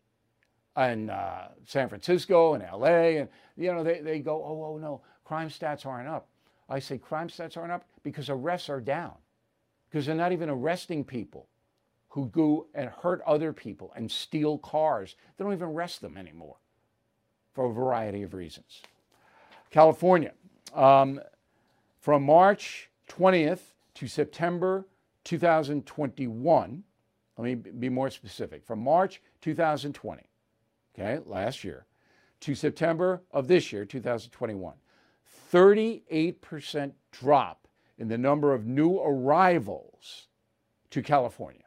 [0.76, 5.02] And uh, San Francisco and LA, and you know, they, they go, oh, oh, no,
[5.24, 6.28] crime stats aren't up.
[6.68, 9.12] I say crime stats aren't up because arrests are down,
[9.88, 11.48] because they're not even arresting people
[12.14, 15.16] who go and hurt other people and steal cars.
[15.37, 16.59] They don't even arrest them anymore
[17.53, 18.83] for a variety of reasons.
[19.72, 20.33] California,
[20.74, 21.20] um,
[21.98, 24.87] from March 20th to September
[25.24, 26.85] 2021,
[27.37, 30.22] let me be more specific, from March 2020,
[30.96, 31.85] okay, last year,
[32.38, 34.74] to September of this year, 2021,
[35.53, 37.66] 38% drop
[37.98, 40.29] in the number of new arrivals
[40.90, 41.63] to California.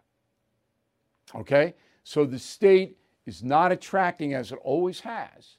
[1.36, 1.76] Okay?
[2.04, 5.58] So the state is not attracting, as it always has,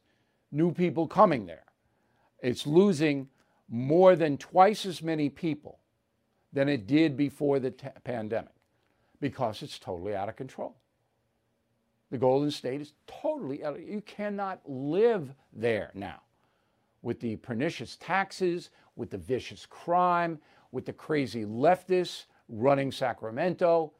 [0.51, 1.65] new people coming there.
[2.41, 3.29] It's losing
[3.69, 5.81] more than twice as many people
[6.53, 8.55] than it did before the t- pandemic
[9.21, 10.77] because it's totally out of control.
[12.11, 16.23] The Golden State is totally out of, you cannot live there now
[17.03, 20.39] with the pernicious taxes, with the vicious crime,
[20.73, 23.93] with the crazy leftists running Sacramento.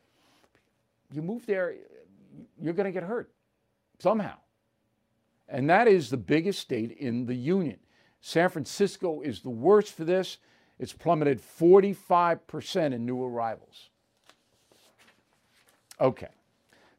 [1.13, 1.75] You move there,
[2.61, 3.31] you're going to get hurt
[3.99, 4.37] somehow.
[5.49, 7.79] And that is the biggest state in the union.
[8.21, 10.39] San Francisco is the worst for this.
[10.79, 13.89] It's plummeted 45% in new arrivals.
[16.01, 16.29] Okay.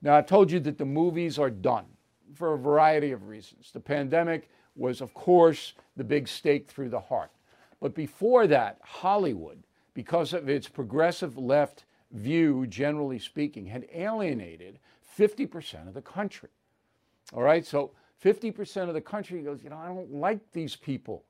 [0.02, 1.86] Now, I told you that the movies are done
[2.34, 3.72] for a variety of reasons.
[3.72, 7.32] The pandemic was, of course, the big stake through the heart.
[7.82, 14.80] But before that, Hollywood, because of its progressive left view, generally speaking, had alienated
[15.17, 16.50] 50% of the country.
[17.34, 17.91] All right, so
[18.24, 21.24] 50% of the country goes, you know, I don't like these people.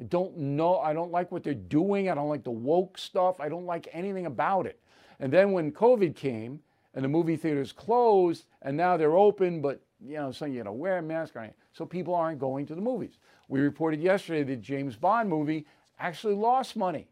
[0.00, 2.10] I don't know, I don't like what they're doing.
[2.10, 3.38] I don't like the woke stuff.
[3.38, 4.80] I don't like anything about it.
[5.18, 6.60] And then when COVID came
[6.94, 10.72] and the movie theaters closed and now they're open, but you know, so you know,
[10.72, 11.34] wear a mask,
[11.72, 13.18] so people aren't going to the movies.
[13.48, 15.66] We reported yesterday that James Bond movie
[15.98, 17.06] actually lost money.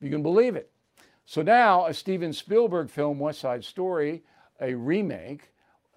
[0.00, 0.70] You can believe it.
[1.26, 4.22] So now a Steven Spielberg film, West Side Story,
[4.60, 5.52] a remake,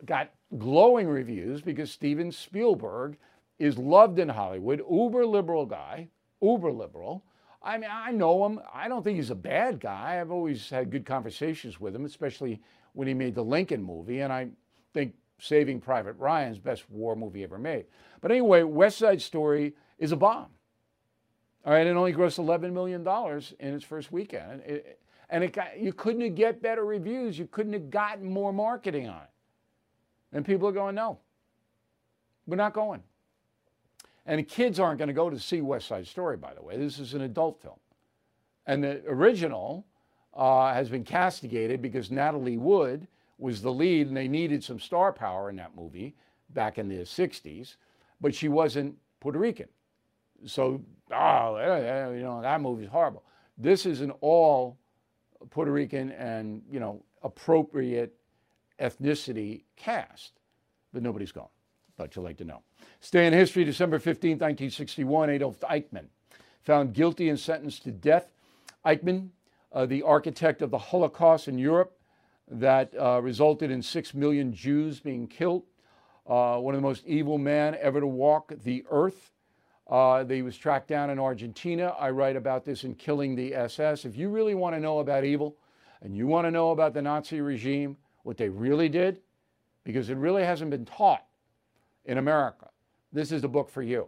[0.06, 3.18] got glowing reviews because Steven Spielberg
[3.60, 6.08] is loved in Hollywood, uber liberal guy,
[6.42, 7.24] uber liberal.
[7.62, 8.62] I mean, I know him.
[8.74, 10.20] I don't think he's a bad guy.
[10.22, 12.62] I've always had good conversations with him, especially
[12.94, 14.50] when he made the Lincoln movie, and I
[14.94, 17.86] think Saving Private Ryan's best war movie ever made.
[18.22, 20.48] But anyway, West Side Story is a bomb.
[21.66, 23.06] All right, it only grossed $11 million
[23.60, 24.62] in its first weekend.
[24.62, 27.38] It, and it got, you couldn't have get better reviews.
[27.38, 29.30] You couldn't have gotten more marketing on it.
[30.34, 31.20] And people are going, no,
[32.46, 33.04] we're not going.
[34.26, 36.78] And the kids aren't going to go to see West Side Story, by the way.
[36.78, 37.80] This is an adult film.
[38.66, 39.86] And the original
[40.34, 45.14] uh, has been castigated because Natalie Wood was the lead, and they needed some star
[45.14, 46.16] power in that movie
[46.50, 47.76] back in the 60s,
[48.20, 49.68] but she wasn't Puerto Rican.
[50.46, 53.24] So, oh, you know, that movie's horrible.
[53.58, 54.78] This is an all
[55.50, 58.16] Puerto Rican and, you know, appropriate
[58.80, 60.34] ethnicity cast,
[60.94, 61.50] but nobody's gone.
[61.98, 62.62] But you'd like to know.
[63.00, 66.08] Stay in history, December 15, 1961, Adolf Eichmann,
[66.62, 68.32] found guilty and sentenced to death.
[68.86, 69.30] Eichmann,
[69.72, 71.98] uh, the architect of the Holocaust in Europe
[72.50, 75.64] that uh, resulted in six million Jews being killed,
[76.28, 79.32] uh, one of the most evil men ever to walk the earth.
[79.90, 81.96] Uh, he was tracked down in Argentina.
[82.00, 84.04] I write about this in Killing the SS.
[84.06, 85.56] If you really want to know about evil
[86.02, 89.22] and you want to know about the Nazi regime, what they really did,
[89.86, 91.26] because it really hasn't been taught
[92.04, 92.70] in America.
[93.14, 94.08] This is the book for you.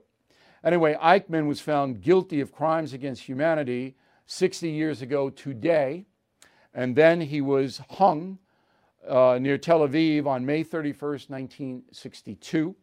[0.63, 6.05] Anyway, Eichmann was found guilty of crimes against humanity 60 years ago today,
[6.73, 8.37] and then he was hung
[9.07, 12.75] uh, near Tel Aviv on May 31st, 1962.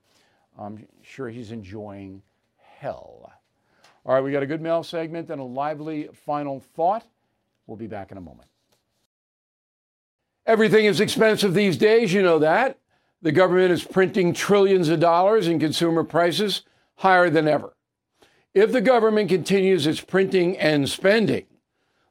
[0.58, 2.22] I'm sure he's enjoying
[2.78, 3.32] hell.
[4.04, 7.04] All right, we got a good mail segment and a lively final thought.
[7.66, 8.48] We'll be back in a moment.
[10.46, 12.78] Everything is expensive these days, you know that.
[13.20, 16.62] The government is printing trillions of dollars and consumer prices
[16.96, 17.74] higher than ever.
[18.54, 21.46] If the government continues its printing and spending,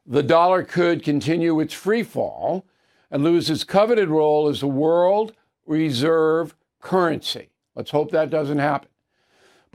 [0.04, 2.66] the dollar could continue its free fall
[3.10, 5.32] and lose its coveted role as the world
[5.64, 7.48] reserve currency.
[7.74, 8.90] Let's hope that doesn't happen.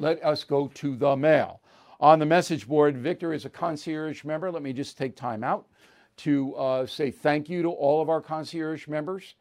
[0.00, 1.60] Let us go to the mail.
[2.00, 4.50] On the message board, Victor is a concierge member.
[4.50, 5.66] Let me just take time out
[6.16, 9.34] to uh, say thank you to all of our concierge members.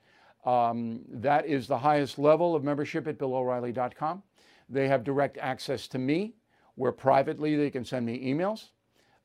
[0.46, 4.22] Um, that is the highest level of membership at BillO'Reilly.com.
[4.68, 6.36] They have direct access to me,
[6.76, 8.72] where privately they can send me emails,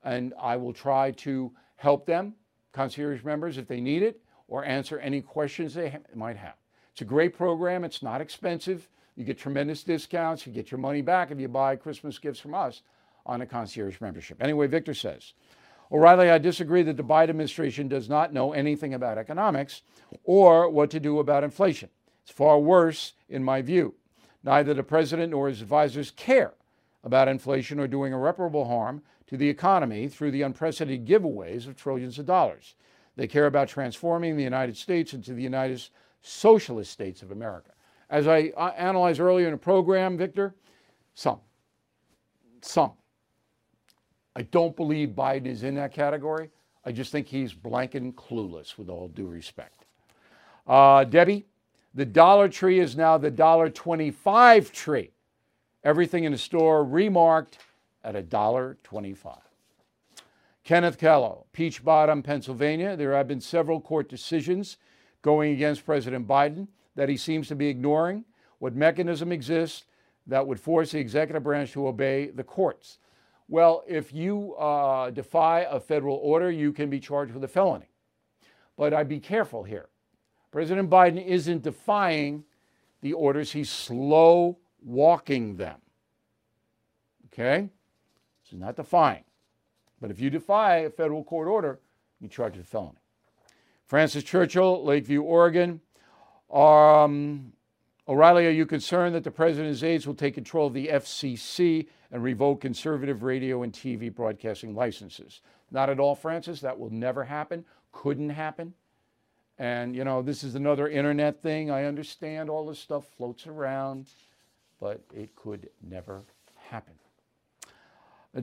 [0.05, 2.35] and I will try to help them,
[2.72, 6.55] concierge members, if they need it, or answer any questions they ha- might have.
[6.93, 7.82] It's a great program.
[7.82, 8.89] It's not expensive.
[9.17, 10.47] You get tremendous discounts.
[10.47, 12.83] You get your money back if you buy Christmas gifts from us
[13.27, 14.43] on a concierge membership.
[14.43, 15.35] Anyway, Victor says,
[15.93, 19.83] O'Reilly, I disagree that the Biden administration does not know anything about economics
[20.25, 21.89] or what to do about inflation.
[22.23, 23.95] It's far worse, in my view.
[24.43, 26.55] Neither the president nor his advisors care
[27.05, 32.19] about inflation or doing irreparable harm to the economy through the unprecedented giveaways of trillions
[32.19, 32.75] of dollars.
[33.17, 35.83] They care about transforming the United States into the United
[36.23, 37.71] Socialist States of America.
[38.11, 40.55] As I uh, analyzed earlier in the program, Victor,
[41.14, 41.40] some.
[42.61, 42.92] Some.
[44.36, 46.50] I don't believe Biden is in that category.
[46.84, 49.86] I just think he's blank and clueless, with all due respect.
[50.66, 51.46] Uh, Debbie,
[51.94, 55.11] the Dollar Tree is now the Dollar Twenty-Five Tree.
[55.84, 57.59] Everything in the store remarked
[58.02, 59.38] at a dollar twenty-five.
[60.64, 62.96] Kenneth Kello, Peach Bottom, Pennsylvania.
[62.96, 64.78] There have been several court decisions
[65.20, 68.24] going against President Biden that he seems to be ignoring.
[68.59, 69.84] What mechanism exists
[70.26, 72.99] that would force the executive branch to obey the courts?
[73.49, 77.90] Well, if you uh, defy a federal order, you can be charged with a felony.
[78.76, 79.88] But I'd be careful here.
[80.51, 82.45] President Biden isn't defying
[83.03, 85.76] the orders, he's slow walking them.
[87.26, 87.68] Okay?
[88.49, 89.24] So not defying.
[90.01, 91.80] But if you defy a federal court order,
[92.20, 92.99] you charge with a felony.
[93.86, 95.80] Francis Churchill, Lakeview, Oregon.
[96.53, 97.53] Um,
[98.07, 102.22] O'Reilly, are you concerned that the president's aides will take control of the FCC and
[102.22, 105.40] revoke conservative radio and TV broadcasting licenses?
[105.70, 106.61] Not at all, Francis.
[106.61, 107.64] That will never happen.
[107.92, 108.74] Couldn't happen.
[109.59, 111.70] And, you know, this is another internet thing.
[111.70, 114.09] I understand all this stuff floats around,
[114.80, 116.22] but it could never
[116.57, 116.95] happen.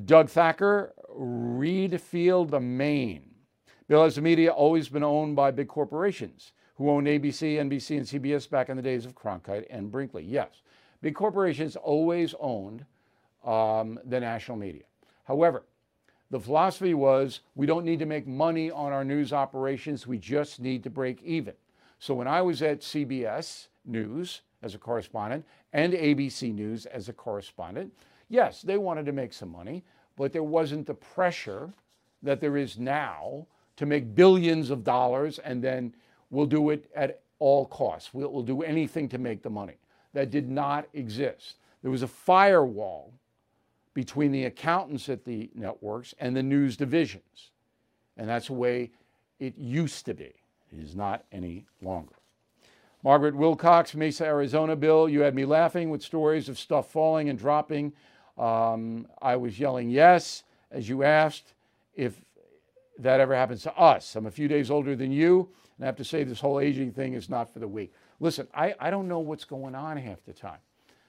[0.06, 3.30] Doug Thacker, Readfield, Maine.
[3.88, 8.06] Bill, has the media always been owned by big corporations who owned ABC, NBC, and
[8.08, 10.24] CBS back in the days of Cronkite and Brinkley?
[10.24, 10.64] Yes.
[11.02, 12.86] Big corporations always owned
[13.46, 14.84] um, the national media.
[15.26, 15.64] However,
[16.32, 20.60] the philosophy was we don't need to make money on our news operations, we just
[20.60, 21.54] need to break even.
[22.00, 27.14] So when I was at CBS News as a correspondent and ABC News as a
[27.14, 27.94] correspondent,
[28.30, 29.84] yes, they wanted to make some money,
[30.18, 31.72] but there wasn't the pressure
[32.24, 35.94] that there is now to make billions of dollars and then
[36.32, 38.14] we'll do it at all costs.
[38.14, 39.76] We'll, we'll do anything to make the money.
[40.14, 41.58] That did not exist.
[41.84, 43.14] There was a firewall
[43.94, 47.52] between the accountants at the networks and the news divisions.
[48.18, 48.92] And that's the way
[49.40, 50.34] it used to be.
[50.72, 52.16] It is not any longer.
[53.04, 54.76] Margaret Wilcox, Mesa, Arizona.
[54.76, 57.94] Bill, you had me laughing with stories of stuff falling and dropping.
[58.38, 61.54] Um, I was yelling yes as you asked
[61.96, 62.22] if
[63.00, 64.16] that ever happens to us.
[64.16, 66.92] I'm a few days older than you, and I have to say this whole aging
[66.92, 67.94] thing is not for the weak.
[68.20, 70.60] Listen, I, I don't know what's going on half the time.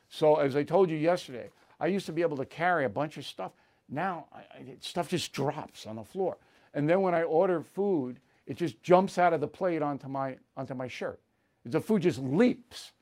[0.09, 1.51] So, as I told you yesterday,
[1.81, 3.53] I used to be able to carry a bunch of stuff.
[3.89, 6.37] Now, I, I, stuff just drops on the floor.
[6.75, 10.37] And then when I order food, it just jumps out of the plate onto my,
[10.57, 11.21] onto my shirt.
[11.65, 12.93] The food just leaps.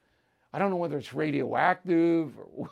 [0.53, 2.71] I don't know whether it's radioactive or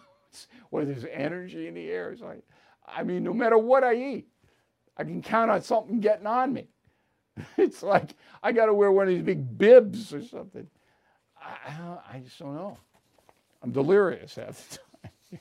[0.71, 2.15] whether there's energy in the air.
[2.21, 2.43] Like,
[2.87, 4.29] I mean, no matter what I eat,
[4.97, 6.69] I can count on something getting on me.
[7.57, 10.67] It's like I got to wear one of these big bibs or something.
[11.41, 12.77] I, I just don't know.
[13.63, 15.41] I'm delirious half the time.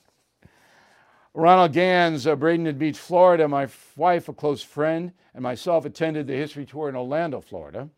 [1.34, 3.48] Ronald Gans, uh, Bradenton Beach, Florida.
[3.48, 7.90] My wife, a close friend, and myself attended the history tour in Orlando, Florida.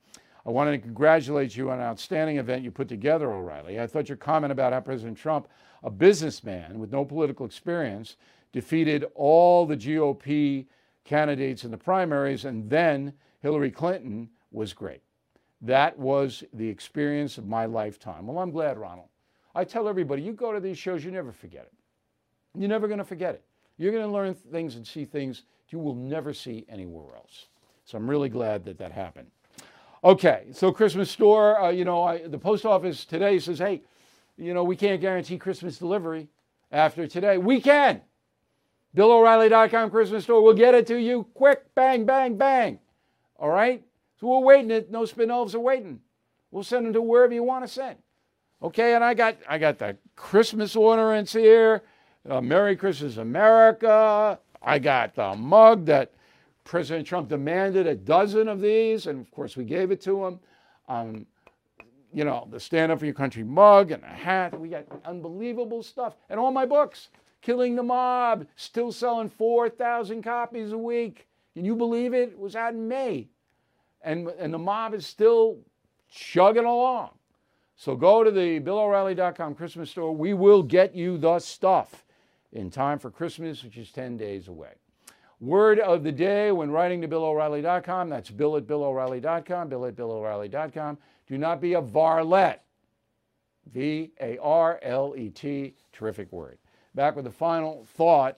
[0.45, 3.79] I wanted to congratulate you on an outstanding event you put together, O'Reilly.
[3.79, 5.47] I thought your comment about how President Trump,
[5.83, 8.17] a businessman with no political experience,
[8.51, 10.65] defeated all the GOP
[11.05, 15.01] candidates in the primaries and then Hillary Clinton was great.
[15.61, 18.27] That was the experience of my lifetime.
[18.27, 19.07] Well, I'm glad, Ronald.
[19.55, 21.73] I tell everybody, you go to these shows, you never forget it.
[22.57, 23.43] You're never going to forget it.
[23.77, 27.47] You're going to learn things and see things you will never see anywhere else.
[27.85, 29.27] So I'm really glad that that happened.
[30.03, 33.81] Okay, so Christmas store, uh, you know, I, the post office today says, hey,
[34.37, 36.29] you know, we can't guarantee Christmas delivery
[36.71, 37.37] after today.
[37.37, 38.01] We can.
[38.95, 42.79] BillO'Reilly.com Christmas store We'll get it to you quick, bang, bang, bang.
[43.39, 43.83] All right?
[44.19, 44.85] So we're waiting.
[44.89, 46.01] No spin elves are waiting.
[46.51, 47.97] We'll send them to wherever you want to send.
[48.61, 51.83] Okay, and I got I got the Christmas ornaments here.
[52.29, 54.37] Uh, Merry Christmas, America.
[54.61, 56.11] I got the mug that
[56.65, 60.39] President Trump demanded a dozen of these, and of course we gave it to him.
[60.89, 61.25] Um,
[62.13, 64.59] you know, the Stand Up for Your Country mug and a hat.
[64.59, 66.15] We got unbelievable stuff.
[66.29, 67.09] And all my books.
[67.41, 71.28] Killing the Mob, still selling 4,000 copies a week.
[71.53, 72.29] Can you believe it?
[72.29, 73.27] It was out in May.
[74.01, 75.59] And, and the mob is still
[76.09, 77.11] chugging along.
[77.75, 80.15] So go to the BillO'Reilly.com Christmas store.
[80.15, 82.05] We will get you the stuff
[82.51, 84.73] in time for Christmas, which is 10 days away.
[85.39, 90.97] Word of the day when writing to BillO'Reilly.com, that's bill at BillO'Reilly.com, bill at BillO'Reilly.com.
[91.27, 92.59] Do not be a varlet.
[93.71, 96.57] V A R L E T, terrific word.
[96.95, 98.37] Back with the final thought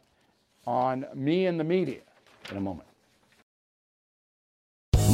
[0.67, 2.01] on me and the media
[2.49, 2.90] in a moment.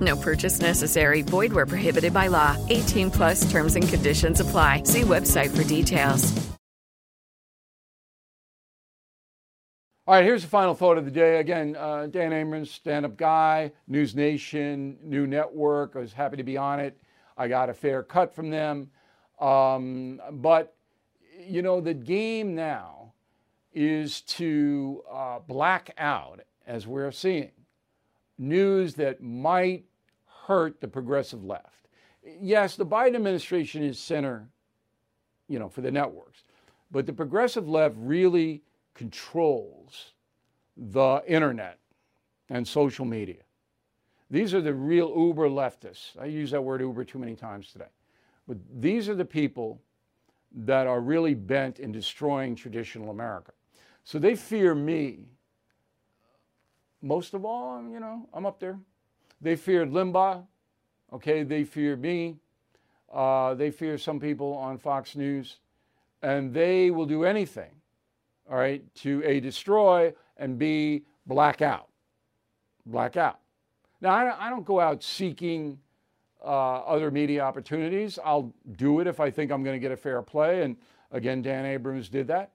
[0.00, 1.22] No purchase necessary.
[1.22, 2.56] Void where prohibited by law.
[2.68, 4.82] 18 plus terms and conditions apply.
[4.82, 6.32] See website for details.
[10.08, 11.40] All right, here's the final thought of the day.
[11.40, 15.96] Again, uh, Dan Abrams, stand up guy, NewsNation, new network.
[15.96, 16.96] I was happy to be on it.
[17.36, 18.88] I got a fair cut from them.
[19.40, 20.76] Um, but,
[21.44, 23.14] you know, the game now
[23.74, 27.50] is to uh, black out, as we're seeing,
[28.38, 29.84] news that might
[30.46, 31.88] hurt the progressive left.
[32.40, 34.48] Yes, the Biden administration is center,
[35.48, 36.42] you know, for the networks,
[36.90, 38.62] but the progressive left really
[38.94, 40.12] controls
[40.76, 41.78] the internet
[42.50, 43.42] and social media.
[44.30, 46.20] These are the real uber leftists.
[46.20, 47.90] I use that word uber too many times today.
[48.48, 49.80] But these are the people
[50.52, 53.52] that are really bent in destroying traditional America.
[54.04, 55.26] So they fear me.
[57.06, 58.78] Most of all, you know, I'm up there.
[59.40, 60.44] They feared Limbaugh.
[61.12, 62.36] Okay, they fear me.
[63.12, 65.58] Uh, they fear some people on Fox News.
[66.22, 67.70] And they will do anything
[68.50, 71.88] all right, to A, destroy, and B, black out.
[72.84, 73.40] Black out.
[74.00, 75.78] Now, I don't go out seeking
[76.44, 78.18] uh, other media opportunities.
[78.24, 80.62] I'll do it if I think I'm going to get a fair play.
[80.62, 80.76] And
[81.10, 82.52] again, Dan Abrams did that.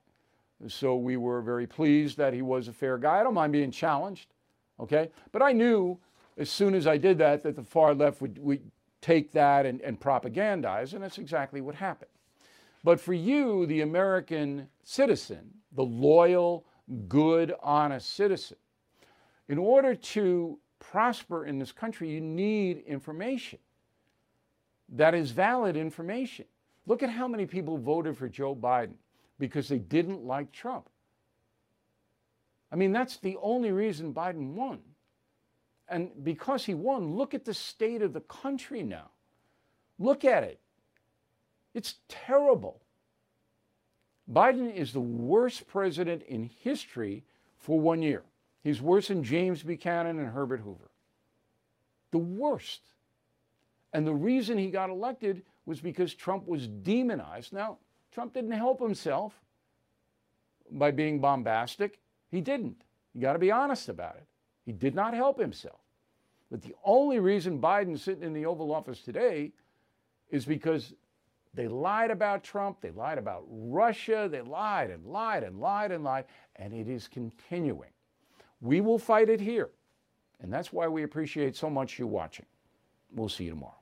[0.68, 3.20] So we were very pleased that he was a fair guy.
[3.20, 4.28] I don't mind being challenged,
[4.82, 5.09] okay?
[5.32, 5.97] But I knew
[6.38, 8.71] as soon as I did that that the far left would, would
[9.01, 12.11] take that and, and propagandize, and that's exactly what happened.
[12.84, 16.65] But for you, the American citizen, the loyal,
[17.07, 18.57] good, honest citizen,
[19.47, 23.59] in order to prosper in this country, you need information
[24.91, 26.45] that is valid information.
[26.86, 28.95] Look at how many people voted for Joe Biden
[29.39, 30.89] because they didn't like Trump.
[32.72, 34.80] I mean, that's the only reason Biden won.
[35.89, 39.09] And because he won, look at the state of the country now.
[39.99, 40.59] Look at it.
[41.74, 42.82] It's terrible.
[44.32, 47.24] Biden is the worst president in history
[47.57, 48.24] for one year.
[48.63, 50.89] He's worse than James Buchanan and Herbert Hoover.
[52.11, 52.82] The worst.
[53.93, 57.51] And the reason he got elected was because Trump was demonized.
[57.51, 57.78] Now,
[58.11, 59.34] Trump didn't help himself
[60.72, 61.99] by being bombastic.
[62.32, 62.84] He didn't.
[63.13, 64.25] You got to be honest about it.
[64.65, 65.79] He did not help himself.
[66.49, 69.51] But the only reason Biden's sitting in the Oval Office today
[70.29, 70.93] is because
[71.53, 72.79] they lied about Trump.
[72.82, 74.29] They lied about Russia.
[74.32, 76.25] They lied and lied and lied and lied.
[76.55, 77.89] And it is continuing.
[78.61, 79.69] We will fight it here.
[80.41, 82.45] And that's why we appreciate so much you watching.
[83.13, 83.80] We'll see you tomorrow.